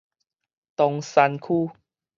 [0.77, 1.71] 東山區